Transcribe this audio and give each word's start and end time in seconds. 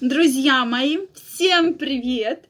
Друзья 0.00 0.64
мои, 0.64 0.98
всем 1.12 1.74
привет! 1.74 2.44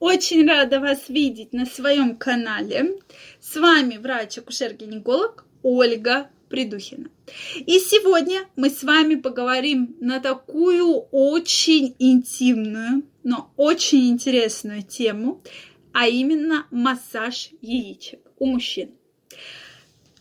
Очень 0.00 0.48
рада 0.48 0.80
вас 0.80 1.08
видеть 1.08 1.52
на 1.52 1.64
своем 1.64 2.16
канале. 2.16 2.98
С 3.40 3.54
вами 3.54 3.98
врач-акушер-гинеколог 3.98 5.44
Ольга 5.62 6.28
Придухина. 6.48 7.08
И 7.54 7.78
сегодня 7.78 8.48
мы 8.56 8.68
с 8.68 8.82
вами 8.82 9.14
поговорим 9.14 9.94
на 10.00 10.18
такую 10.18 11.06
очень 11.12 11.94
интимную, 12.00 13.04
но 13.22 13.52
очень 13.56 14.08
интересную 14.08 14.82
тему, 14.82 15.40
а 15.92 16.08
именно 16.08 16.66
массаж 16.72 17.50
яичек 17.60 18.22
у 18.40 18.46
мужчин. 18.46 18.90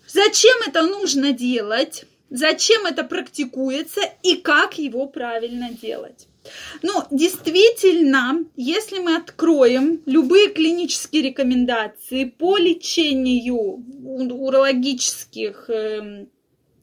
Зачем 0.08 0.56
это 0.68 0.84
нужно 0.84 1.32
делать? 1.32 2.06
Зачем 2.30 2.86
это 2.86 3.04
практикуется 3.04 4.02
и 4.22 4.36
как 4.36 4.78
его 4.78 5.08
правильно 5.08 5.72
делать? 5.72 6.28
Ну, 6.82 7.04
действительно, 7.12 8.46
если 8.56 9.00
мы 9.00 9.16
откроем 9.16 10.02
любые 10.06 10.50
клинические 10.50 11.24
рекомендации 11.24 12.26
по 12.26 12.58
лечению 12.58 13.84
урологических 14.04 15.70
эм, 15.70 16.30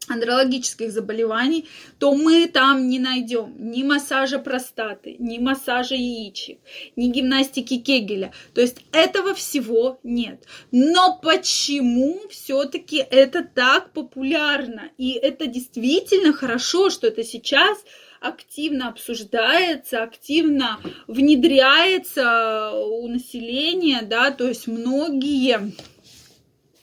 андрологических 0.08 0.92
заболеваний, 0.92 1.68
то 1.98 2.14
мы 2.14 2.46
там 2.46 2.88
не 2.88 2.98
найдем 2.98 3.54
ни 3.58 3.82
массажа 3.82 4.38
простаты, 4.38 5.16
ни 5.18 5.38
массажа 5.38 5.94
яичек, 5.94 6.58
ни 6.96 7.06
гимнастики 7.06 7.78
Кегеля. 7.78 8.32
То 8.54 8.60
есть 8.60 8.78
этого 8.92 9.34
всего 9.34 9.98
нет. 10.02 10.44
Но 10.70 11.18
почему 11.22 12.20
все-таки 12.30 12.98
это 12.98 13.42
так 13.42 13.92
популярно? 13.92 14.90
И 14.98 15.12
это 15.12 15.46
действительно 15.46 16.32
хорошо, 16.32 16.90
что 16.90 17.06
это 17.06 17.24
сейчас 17.24 17.78
активно 18.24 18.88
обсуждается, 18.88 20.02
активно 20.02 20.80
внедряется 21.06 22.72
у 22.72 23.06
населения, 23.06 24.00
да, 24.02 24.30
то 24.30 24.48
есть 24.48 24.66
многие 24.66 25.72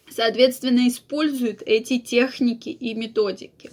соответственно, 0.09 0.87
используют 0.87 1.61
эти 1.65 1.97
техники 1.97 2.69
и 2.69 2.93
методики. 2.93 3.71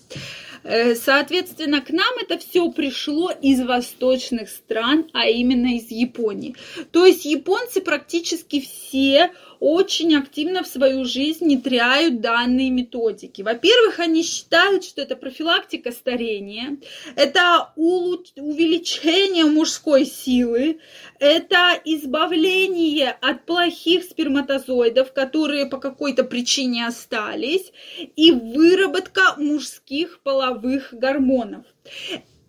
Э, 0.63 0.95
соответственно, 0.95 1.81
к 1.81 1.91
нам 1.91 2.15
это 2.21 2.39
все 2.39 2.71
пришло 2.71 3.31
из 3.31 3.61
восточных 3.61 4.49
стран, 4.49 5.09
а 5.13 5.27
именно 5.29 5.77
из 5.77 5.91
Японии. 5.91 6.57
То 6.93 7.07
есть 7.07 7.25
японцы 7.25 7.81
практически 7.81 8.61
все 8.61 9.31
очень 9.61 10.17
активно 10.17 10.63
в 10.63 10.67
свою 10.67 11.05
жизнь 11.05 11.45
внедряют 11.45 12.21
данные 12.21 12.71
методики. 12.71 13.43
Во-первых, 13.43 13.99
они 13.99 14.23
считают, 14.23 14.85
что 14.85 15.03
это 15.03 15.17
профилактика 15.17 15.91
старения, 15.91 16.79
это 17.17 17.73
увеличение 17.77 19.47
мужской 19.47 20.05
силы, 20.05 20.79
это 21.19 21.81
избавление 21.85 23.11
от 23.21 23.45
плохих 23.47 24.05
сперматозоидов, 24.05 25.13
которые 25.13 25.67
по 25.67 25.79
какой-то 25.79 26.25
причине 26.25 26.87
остались, 26.87 27.73
и 28.17 28.31
выработка 28.31 29.35
мужских 29.39 30.21
половых 30.23 30.48
гормонов. 30.93 31.65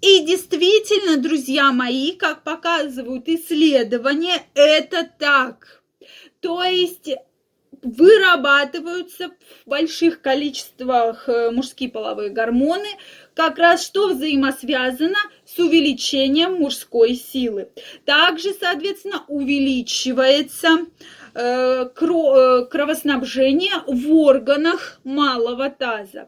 И 0.01 0.19
действительно, 0.21 1.17
друзья 1.17 1.71
мои, 1.71 2.13
как 2.13 2.43
показывают 2.43 3.27
исследования, 3.27 4.43
это 4.53 5.09
так. 5.17 5.83
То 6.39 6.63
есть 6.63 7.09
вырабатываются 7.81 9.29
в 9.65 9.69
больших 9.69 10.21
количествах 10.21 11.27
э, 11.29 11.51
мужские 11.51 11.89
половые 11.89 12.29
гормоны, 12.29 12.87
как 13.33 13.57
раз 13.57 13.85
что 13.85 14.09
взаимосвязано 14.09 15.17
с 15.45 15.57
увеличением 15.59 16.55
мужской 16.55 17.15
силы. 17.15 17.69
Также, 18.05 18.53
соответственно, 18.53 19.23
увеличивается 19.27 20.87
кровоснабжения 21.95 23.83
в 23.87 24.11
органах 24.13 24.99
малого 25.05 25.69
таза. 25.69 26.27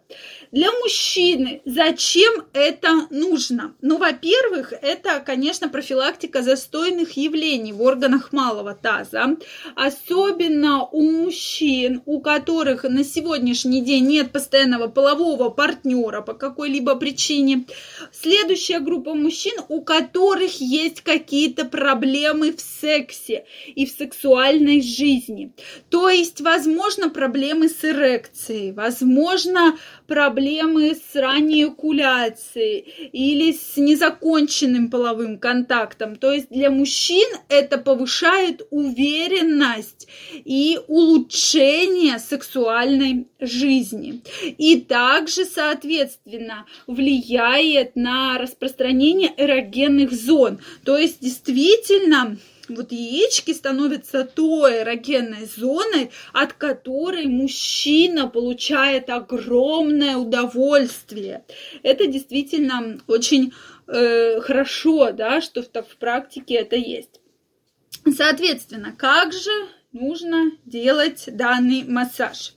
Для 0.51 0.71
мужчины 0.71 1.61
зачем 1.65 2.45
это 2.53 3.07
нужно? 3.09 3.75
Ну, 3.81 3.97
во-первых, 3.97 4.71
это, 4.81 5.19
конечно, 5.19 5.67
профилактика 5.67 6.41
застойных 6.41 7.17
явлений 7.17 7.73
в 7.73 7.81
органах 7.81 8.31
малого 8.31 8.73
таза, 8.73 9.35
особенно 9.75 10.85
у 10.85 11.01
мужчин, 11.01 12.01
у 12.05 12.21
которых 12.21 12.83
на 12.83 13.03
сегодняшний 13.03 13.81
день 13.81 14.05
нет 14.05 14.31
постоянного 14.31 14.87
полового 14.87 15.49
партнера 15.49 16.21
по 16.21 16.33
какой-либо 16.33 16.95
причине. 16.95 17.65
Следующая 18.13 18.79
группа 18.79 19.13
мужчин, 19.13 19.59
у 19.67 19.81
которых 19.81 20.61
есть 20.61 21.01
какие-то 21.01 21.65
проблемы 21.65 22.53
в 22.53 22.61
сексе 22.61 23.45
и 23.75 23.85
в 23.85 23.91
сексуальной 23.91 24.81
жизни 24.81 25.00
жизни. 25.01 25.51
То 25.89 26.09
есть, 26.09 26.41
возможно, 26.41 27.09
проблемы 27.09 27.69
с 27.69 27.83
эрекцией, 27.83 28.71
возможно, 28.71 29.77
проблемы 30.07 30.95
с 30.95 31.15
ранней 31.15 31.65
экуляцией 31.65 33.09
или 33.11 33.51
с 33.51 33.77
незаконченным 33.77 34.89
половым 34.89 35.39
контактом. 35.39 36.15
То 36.15 36.31
есть 36.31 36.49
для 36.49 36.69
мужчин 36.69 37.27
это 37.49 37.77
повышает 37.77 38.61
уверенность 38.69 40.07
и 40.45 40.79
улучшение 40.87 42.19
сексуальной 42.19 43.27
жизни. 43.39 44.21
И 44.57 44.81
также, 44.81 45.45
соответственно, 45.45 46.65
влияет 46.87 47.95
на 47.95 48.37
распространение 48.37 49.33
эрогенных 49.35 50.11
зон. 50.11 50.59
То 50.85 50.97
есть 50.97 51.21
действительно 51.21 52.37
вот 52.75 52.91
яички 52.91 53.51
становятся 53.51 54.23
той 54.23 54.81
эрогенной 54.81 55.45
зоной, 55.45 56.11
от 56.33 56.53
которой 56.53 57.27
мужчина 57.27 58.27
получает 58.27 59.09
огромное 59.09 60.17
удовольствие. 60.17 61.43
Это 61.83 62.07
действительно 62.07 62.99
очень 63.07 63.53
э, 63.87 64.39
хорошо, 64.41 65.11
да, 65.11 65.41
что 65.41 65.61
в, 65.61 65.67
в 65.67 65.97
практике 65.97 66.55
это 66.55 66.75
есть. 66.75 67.21
Соответственно, 68.09 68.93
как 68.97 69.33
же 69.33 69.51
нужно 69.91 70.51
делать 70.65 71.25
данный 71.27 71.83
массаж? 71.83 72.53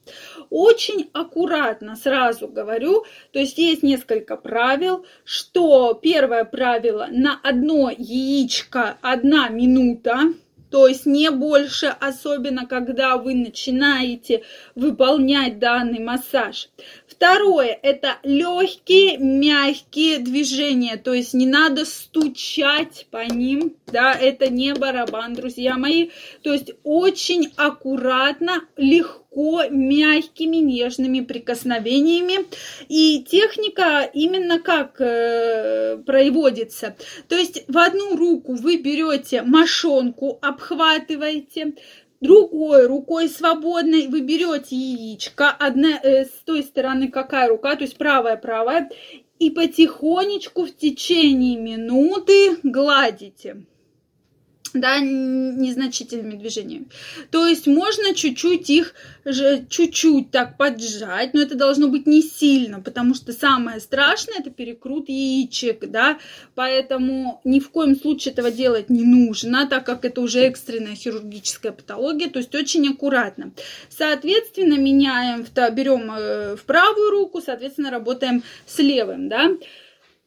очень 0.55 1.11
аккуратно 1.12 1.97
сразу 1.97 2.47
говорю, 2.47 3.05
то 3.33 3.41
есть 3.41 3.59
есть 3.59 3.83
несколько 3.83 4.37
правил, 4.37 5.05
что 5.25 5.95
первое 5.95 6.45
правило 6.45 7.09
на 7.11 7.41
одно 7.43 7.91
яичко 7.91 8.97
одна 9.03 9.49
минута, 9.49 10.33
то 10.71 10.87
есть 10.87 11.06
не 11.06 11.31
больше, 11.31 11.87
особенно 11.87 12.67
когда 12.67 13.17
вы 13.17 13.34
начинаете 13.34 14.43
выполнять 14.77 15.59
данный 15.59 15.99
массаж. 15.99 16.69
Второе– 17.17 17.79
это 17.83 18.19
легкие, 18.25 19.19
мягкие 19.19 20.19
движения, 20.19 20.97
то 20.97 21.15
есть 21.15 21.33
не 21.33 21.47
надо 21.47 21.85
стучать 21.85 23.07
по 23.13 23.25
ним, 23.25 23.77
да, 23.87 24.13
это 24.13 24.51
не 24.51 24.75
барабан, 24.75 25.35
друзья 25.35 25.77
мои, 25.77 26.11
то 26.43 26.53
есть 26.53 26.73
очень 26.83 27.53
аккуратно, 27.57 28.65
легко 28.77 29.63
мягкими, 29.71 30.57
нежными 30.57 31.21
прикосновениями. 31.21 32.47
И 32.89 33.25
техника 33.29 34.09
именно 34.13 34.61
как 34.61 35.01
э, 35.01 35.99
проводится. 36.07 36.97
То 37.29 37.37
есть 37.37 37.65
в 37.69 37.79
одну 37.79 38.17
руку 38.17 38.55
вы 38.55 38.77
берете 38.77 39.43
мошонку, 39.43 40.39
обхватываете, 40.41 41.75
другой 42.25 42.87
рукой 42.87 43.29
свободной 43.29 44.09
вы 44.09 44.23
берете 44.23 44.75
яичко, 44.75 45.51
одна, 45.51 46.01
э, 46.03 46.25
с 46.25 46.43
той 46.47 46.62
стороны 46.62 47.09
какая 47.09 47.49
рука, 47.49 47.77
то 47.77 47.85
есть 47.85 47.99
правая, 47.99 48.37
правая, 48.37 48.91
и 49.39 49.51
потихонечку 49.51 50.65
в 50.65 50.75
течение 50.75 51.57
минуты 51.59 52.57
гладите 52.63 53.66
да, 54.74 54.98
незначительными 54.98 56.36
движениями. 56.36 56.86
То 57.30 57.47
есть 57.47 57.66
можно 57.66 58.15
чуть-чуть 58.15 58.68
их, 58.68 58.94
чуть-чуть 59.24 60.32
так 60.32 60.56
поджать, 60.56 61.32
но 61.32 61.41
это 61.41 61.54
должно 61.54 61.88
быть 61.88 62.06
не 62.06 62.22
сильно, 62.22 62.80
потому 62.80 63.15
что 63.15 63.32
самое 63.32 63.80
страшное 63.80 64.41
это 64.41 64.50
перекрут 64.50 65.09
яичек, 65.09 65.88
да, 65.88 66.18
поэтому 66.56 67.41
ни 67.44 67.60
в 67.60 67.71
коем 67.71 67.97
случае 67.97 68.32
этого 68.32 68.50
делать 68.50 68.91
не 68.91 69.04
нужно, 69.04 69.68
так 69.68 69.86
как 69.86 70.04
это 70.04 70.21
уже 70.21 70.41
экстренная 70.41 70.97
хирургическая 70.97 71.71
патология, 71.71 72.28
то 72.28 72.41
есть 72.41 72.54
очень 72.54 72.88
аккуратно. 72.88 73.53
Соответственно, 73.88 74.74
меняем, 74.74 75.47
берем 75.72 76.10
э, 76.10 76.56
в 76.56 76.65
правую 76.65 77.10
руку, 77.10 77.41
соответственно, 77.41 77.91
работаем 77.91 78.42
с 78.66 78.78
левым, 78.80 79.28
да. 79.28 79.50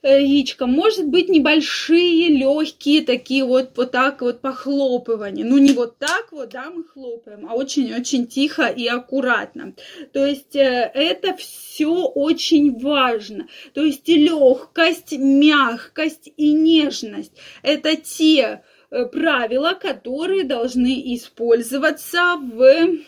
Э, 0.03 0.21
яичко, 0.21 0.67
может 0.67 1.07
быть 1.07 1.27
небольшие, 1.27 2.27
легкие, 2.29 3.01
такие 3.01 3.43
вот, 3.43 3.71
вот 3.75 3.91
так 3.91 4.21
вот 4.21 4.41
похлопывания. 4.41 5.43
Ну, 5.43 5.57
не 5.57 5.71
вот 5.71 5.97
так 5.97 6.31
вот, 6.31 6.49
да, 6.49 6.69
мы 6.69 6.83
хлопаем, 6.83 7.47
а 7.49 7.55
очень-очень 7.55 8.27
тихо 8.27 8.67
и 8.67 8.85
аккуратно. 8.85 9.73
То 10.13 10.23
есть 10.23 10.55
э, 10.55 10.91
это 10.93 11.35
все 11.35 11.89
очень 11.89 12.79
важно. 12.79 13.47
То 13.73 13.83
есть 13.83 14.07
легкость, 14.07 15.13
мягкость 15.17 16.31
и 16.37 16.51
нежность. 16.51 17.33
Это 17.63 17.95
те 17.95 18.61
э, 18.91 19.05
правила, 19.05 19.73
которые 19.73 20.43
должны 20.43 21.15
использоваться 21.15 22.35
в 22.39 22.99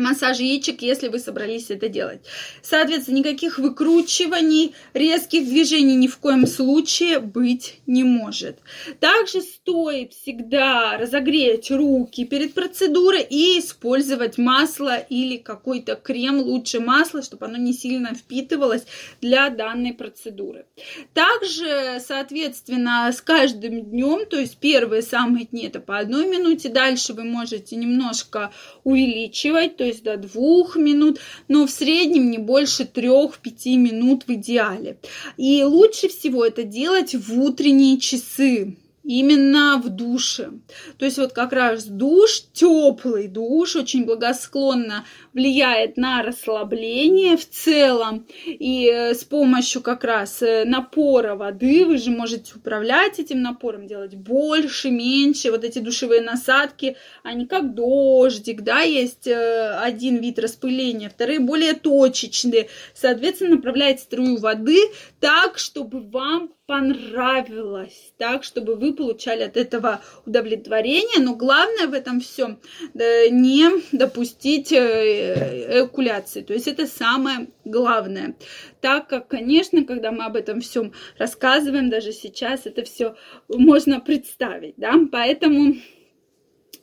массаж 0.00 0.38
яичек, 0.38 0.82
если 0.82 1.08
вы 1.08 1.18
собрались 1.18 1.70
это 1.70 1.88
делать. 1.88 2.20
Соответственно, 2.62 3.18
никаких 3.18 3.58
выкручиваний, 3.58 4.74
резких 4.94 5.44
движений 5.44 5.96
ни 5.96 6.08
в 6.08 6.18
коем 6.18 6.46
случае 6.46 7.20
быть 7.20 7.80
не 7.86 8.04
может. 8.04 8.58
Также 8.98 9.42
стоит 9.42 10.12
всегда 10.12 10.96
разогреть 10.98 11.70
руки 11.70 12.24
перед 12.24 12.54
процедурой 12.54 13.22
и 13.22 13.58
использовать 13.58 14.38
масло 14.38 14.96
или 14.96 15.36
какой-то 15.36 15.96
крем, 15.96 16.40
лучше 16.40 16.80
масло, 16.80 17.22
чтобы 17.22 17.46
оно 17.46 17.56
не 17.56 17.72
сильно 17.72 18.14
впитывалось 18.14 18.84
для 19.20 19.50
данной 19.50 19.92
процедуры. 19.92 20.66
Также, 21.14 22.00
соответственно, 22.06 23.10
с 23.12 23.20
каждым 23.20 23.82
днем, 23.82 24.26
то 24.26 24.38
есть 24.38 24.58
первые 24.58 25.02
самые 25.02 25.46
дни 25.46 25.66
это 25.66 25.80
по 25.80 25.98
одной 25.98 26.26
минуте, 26.26 26.68
дальше 26.68 27.12
вы 27.12 27.24
можете 27.24 27.76
немножко 27.76 28.52
увеличивать, 28.84 29.76
то 29.76 29.84
есть 29.90 30.02
до 30.02 30.16
двух 30.16 30.76
минут, 30.76 31.20
но 31.48 31.66
в 31.66 31.70
среднем 31.70 32.30
не 32.30 32.38
больше 32.38 32.84
трех-пяти 32.84 33.76
минут 33.76 34.24
в 34.26 34.32
идеале. 34.34 34.98
И 35.36 35.62
лучше 35.62 36.08
всего 36.08 36.44
это 36.44 36.64
делать 36.64 37.14
в 37.14 37.40
утренние 37.40 37.98
часы 37.98 38.76
именно 39.02 39.80
в 39.82 39.88
душе. 39.88 40.50
То 40.98 41.04
есть 41.04 41.18
вот 41.18 41.32
как 41.32 41.52
раз 41.52 41.84
душ, 41.84 42.42
теплый 42.52 43.28
душ, 43.28 43.76
очень 43.76 44.04
благосклонно 44.04 45.04
влияет 45.32 45.96
на 45.96 46.22
расслабление 46.22 47.36
в 47.36 47.48
целом. 47.48 48.26
И 48.46 48.90
э, 48.92 49.14
с 49.14 49.24
помощью 49.24 49.82
как 49.82 50.04
раз 50.04 50.42
э, 50.42 50.64
напора 50.64 51.34
воды 51.34 51.84
вы 51.86 51.98
же 51.98 52.10
можете 52.10 52.52
управлять 52.54 53.18
этим 53.18 53.42
напором, 53.42 53.86
делать 53.86 54.14
больше, 54.14 54.90
меньше. 54.90 55.50
Вот 55.50 55.64
эти 55.64 55.78
душевые 55.78 56.20
насадки, 56.20 56.96
они 57.22 57.46
как 57.46 57.74
дождик, 57.74 58.62
да, 58.62 58.80
есть 58.80 59.26
э, 59.26 59.78
один 59.78 60.16
вид 60.16 60.38
распыления, 60.38 61.08
вторые 61.08 61.40
более 61.40 61.74
точечные. 61.74 62.68
Соответственно, 62.94 63.56
направляет 63.56 64.00
струю 64.00 64.36
воды 64.36 64.78
так, 65.20 65.58
чтобы 65.58 66.00
вам 66.00 66.50
понравилось, 66.66 68.12
так, 68.16 68.42
чтобы 68.42 68.74
вы 68.74 68.94
получали 68.94 69.42
от 69.42 69.56
этого 69.56 70.00
удовлетворение. 70.24 71.20
Но 71.20 71.36
главное 71.36 71.86
в 71.86 71.92
этом 71.92 72.20
всем 72.20 72.58
не 72.94 73.70
допустить 73.92 74.72
э, 74.72 75.76
эякуляции. 75.76 76.42
То 76.42 76.54
есть 76.54 76.68
это 76.68 76.86
самое 76.86 77.48
главное. 77.64 78.34
Так 78.80 79.08
как, 79.08 79.28
конечно, 79.28 79.84
когда 79.84 80.10
мы 80.10 80.24
об 80.24 80.36
этом 80.36 80.60
всем 80.60 80.92
рассказываем, 81.18 81.90
даже 81.90 82.12
сейчас 82.12 82.64
это 82.64 82.82
все 82.82 83.14
можно 83.48 84.00
представить, 84.00 84.74
да, 84.78 84.94
поэтому 85.12 85.74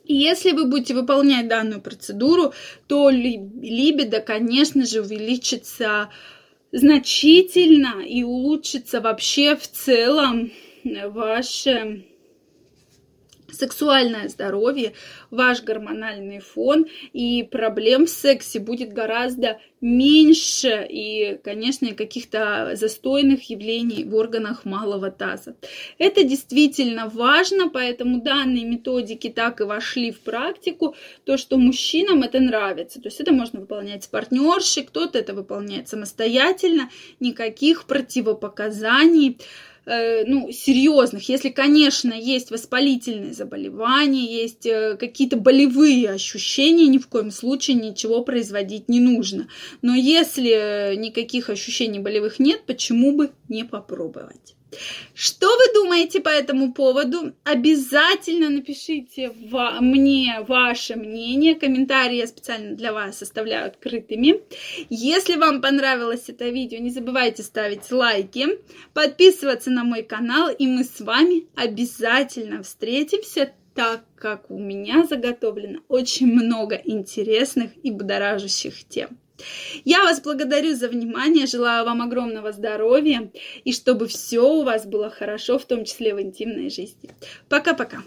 если 0.04 0.52
вы 0.52 0.64
будете 0.64 0.94
выполнять 0.94 1.48
данную 1.48 1.82
процедуру, 1.82 2.54
то 2.86 3.10
либидо, 3.10 4.20
конечно 4.20 4.86
же, 4.86 5.02
увеличится 5.02 6.08
значительно 6.72 8.02
и 8.04 8.22
улучшится 8.22 9.00
вообще 9.00 9.56
в 9.56 9.66
целом 9.66 10.50
ваше 10.84 12.04
сексуальное 13.58 14.28
здоровье, 14.28 14.92
ваш 15.30 15.62
гормональный 15.62 16.40
фон, 16.40 16.86
и 17.12 17.42
проблем 17.42 18.06
в 18.06 18.10
сексе 18.10 18.60
будет 18.60 18.92
гораздо 18.92 19.58
меньше, 19.80 20.86
и, 20.88 21.38
конечно, 21.42 21.94
каких-то 21.94 22.72
застойных 22.74 23.48
явлений 23.50 24.04
в 24.04 24.14
органах 24.14 24.64
малого 24.64 25.10
таза. 25.10 25.54
Это 25.98 26.24
действительно 26.24 27.08
важно, 27.08 27.68
поэтому 27.68 28.20
данные 28.20 28.64
методики 28.64 29.28
так 29.28 29.60
и 29.60 29.64
вошли 29.64 30.10
в 30.10 30.20
практику, 30.20 30.96
то, 31.24 31.36
что 31.36 31.58
мужчинам 31.58 32.22
это 32.22 32.40
нравится. 32.40 33.00
То 33.00 33.08
есть 33.08 33.20
это 33.20 33.32
можно 33.32 33.60
выполнять 33.60 34.04
с 34.04 34.08
партнершей, 34.08 34.84
кто-то 34.84 35.18
это 35.18 35.34
выполняет 35.34 35.88
самостоятельно, 35.88 36.90
никаких 37.20 37.84
противопоказаний 37.84 39.38
ну, 40.26 40.52
серьезных, 40.52 41.28
если, 41.30 41.48
конечно, 41.48 42.12
есть 42.12 42.50
воспалительные 42.50 43.32
заболевания, 43.32 44.24
есть 44.24 44.66
э, 44.66 44.96
какие-то 44.96 45.38
болевые 45.38 46.10
ощущения, 46.10 46.86
ни 46.88 46.98
в 46.98 47.08
коем 47.08 47.30
случае 47.30 47.76
ничего 47.76 48.22
производить 48.22 48.88
не 48.88 49.00
нужно. 49.00 49.48
Но 49.80 49.94
если 49.94 50.94
никаких 50.96 51.48
ощущений 51.48 52.00
болевых 52.00 52.38
нет, 52.38 52.66
почему 52.66 53.12
бы 53.12 53.30
не 53.48 53.64
попробовать? 53.64 54.57
Что 55.14 55.46
вы 55.46 55.72
думаете 55.74 56.20
по 56.20 56.28
этому 56.28 56.72
поводу? 56.72 57.32
Обязательно 57.44 58.50
напишите 58.50 59.32
мне 59.80 60.44
ваше 60.46 60.96
мнение. 60.96 61.54
Комментарии 61.54 62.16
я 62.16 62.26
специально 62.26 62.76
для 62.76 62.92
вас 62.92 63.22
оставляю 63.22 63.66
открытыми. 63.66 64.40
Если 64.90 65.36
вам 65.36 65.60
понравилось 65.60 66.28
это 66.28 66.48
видео, 66.48 66.78
не 66.78 66.90
забывайте 66.90 67.42
ставить 67.42 67.90
лайки, 67.90 68.46
подписываться 68.92 69.70
на 69.70 69.84
мой 69.84 70.02
канал, 70.02 70.50
и 70.50 70.66
мы 70.66 70.84
с 70.84 71.00
вами 71.00 71.46
обязательно 71.56 72.62
встретимся, 72.62 73.52
так 73.74 74.04
как 74.16 74.50
у 74.50 74.58
меня 74.58 75.06
заготовлено 75.06 75.80
очень 75.88 76.26
много 76.26 76.74
интересных 76.74 77.70
и 77.82 77.90
будоражащих 77.90 78.84
тем. 78.88 79.18
Я 79.84 80.02
вас 80.02 80.20
благодарю 80.20 80.74
за 80.74 80.88
внимание, 80.88 81.46
желаю 81.46 81.84
вам 81.84 82.02
огромного 82.02 82.52
здоровья 82.52 83.30
и 83.64 83.72
чтобы 83.72 84.06
все 84.06 84.40
у 84.40 84.62
вас 84.62 84.86
было 84.86 85.10
хорошо, 85.10 85.58
в 85.58 85.64
том 85.64 85.84
числе 85.84 86.14
в 86.14 86.20
интимной 86.20 86.70
жизни. 86.70 87.10
Пока-пока. 87.48 88.02